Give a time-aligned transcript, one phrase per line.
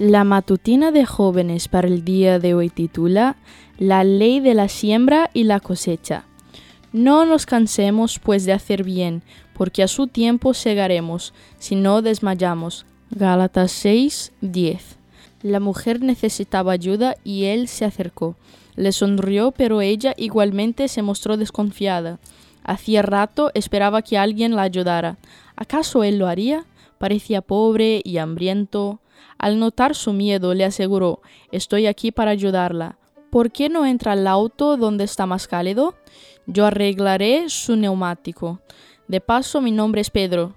[0.00, 3.36] La matutina de jóvenes para el día de hoy titula
[3.78, 6.24] La ley de la siembra y la cosecha.
[6.92, 9.22] No nos cansemos pues de hacer bien,
[9.52, 12.86] porque a su tiempo segaremos, si no desmayamos.
[13.12, 14.96] Gálatas 6, 10.
[15.42, 18.34] La mujer necesitaba ayuda y él se acercó.
[18.74, 22.18] Le sonrió, pero ella igualmente se mostró desconfiada.
[22.64, 25.18] Hacía rato esperaba que alguien la ayudara.
[25.54, 26.64] ¿Acaso él lo haría?
[26.98, 28.98] Parecía pobre y hambriento.
[29.38, 31.20] Al notar su miedo, le aseguró
[31.52, 32.98] Estoy aquí para ayudarla.
[33.30, 35.94] ¿Por qué no entra al auto donde está más cálido?
[36.46, 38.60] Yo arreglaré su neumático.
[39.08, 40.54] De paso, mi nombre es Pedro.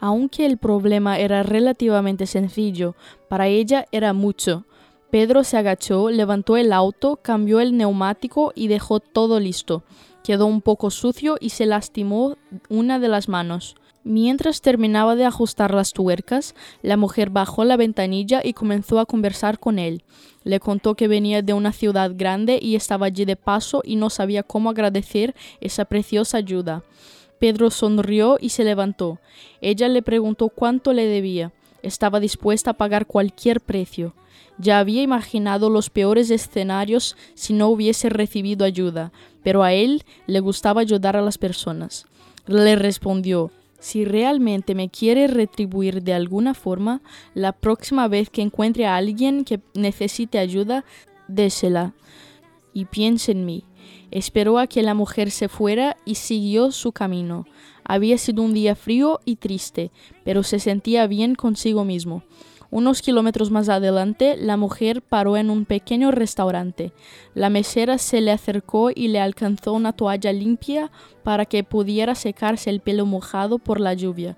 [0.00, 2.94] Aunque el problema era relativamente sencillo,
[3.28, 4.64] para ella era mucho.
[5.10, 9.82] Pedro se agachó, levantó el auto, cambió el neumático y dejó todo listo.
[10.22, 12.36] Quedó un poco sucio y se lastimó
[12.68, 13.74] una de las manos.
[14.02, 19.58] Mientras terminaba de ajustar las tuercas, la mujer bajó la ventanilla y comenzó a conversar
[19.58, 20.02] con él.
[20.42, 24.08] Le contó que venía de una ciudad grande y estaba allí de paso y no
[24.08, 26.82] sabía cómo agradecer esa preciosa ayuda.
[27.38, 29.18] Pedro sonrió y se levantó.
[29.60, 31.52] Ella le preguntó cuánto le debía.
[31.82, 34.14] Estaba dispuesta a pagar cualquier precio.
[34.56, 40.40] Ya había imaginado los peores escenarios si no hubiese recibido ayuda, pero a él le
[40.40, 42.06] gustaba ayudar a las personas.
[42.46, 47.00] Le respondió si realmente me quiere retribuir de alguna forma,
[47.34, 50.84] la próxima vez que encuentre a alguien que necesite ayuda,
[51.28, 51.94] désela
[52.72, 53.64] y piense en mí.
[54.10, 57.46] Esperó a que la mujer se fuera y siguió su camino.
[57.84, 59.90] Había sido un día frío y triste,
[60.24, 62.22] pero se sentía bien consigo mismo.
[62.72, 66.92] Unos kilómetros más adelante, la mujer paró en un pequeño restaurante.
[67.34, 70.92] La mesera se le acercó y le alcanzó una toalla limpia
[71.24, 74.36] para que pudiera secarse el pelo mojado por la lluvia.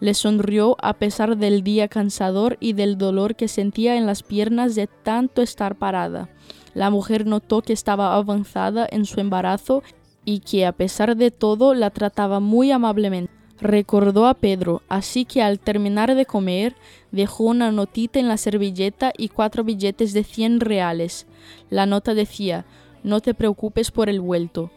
[0.00, 4.74] Le sonrió a pesar del día cansador y del dolor que sentía en las piernas
[4.74, 6.30] de tanto estar parada.
[6.72, 9.82] La mujer notó que estaba avanzada en su embarazo
[10.24, 15.42] y que a pesar de todo la trataba muy amablemente recordó a Pedro, así que
[15.42, 16.76] al terminar de comer
[17.10, 21.26] dejó una notita en la servilleta y cuatro billetes de cien reales.
[21.70, 22.66] La nota decía
[23.02, 24.70] No te preocupes por el vuelto.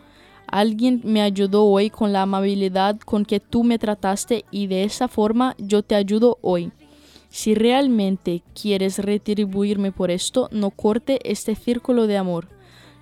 [0.47, 5.09] Alguien me ayudó hoy con la amabilidad con que tú me trataste y de esa
[5.09, 6.71] forma yo te ayudo hoy.
[7.29, 12.47] Si realmente quieres retribuirme por esto, no corte este círculo de amor.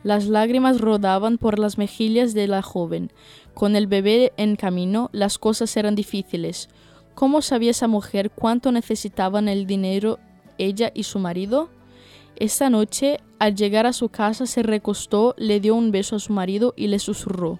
[0.05, 3.11] Las lágrimas rodaban por las mejillas de la joven.
[3.55, 6.69] Con el bebé en camino, las cosas eran difíciles.
[7.15, 10.19] ¿Cómo sabía esa mujer cuánto necesitaban el dinero
[10.59, 11.69] ella y su marido?
[12.35, 16.33] Esta noche, al llegar a su casa, se recostó, le dio un beso a su
[16.33, 17.57] marido y le susurró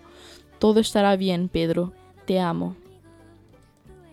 [0.60, 1.94] Todo estará bien, Pedro.
[2.28, 2.76] Te amo.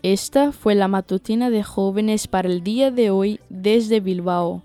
[0.03, 4.63] Esta fue la matutina de jóvenes para el día de hoy desde Bilbao.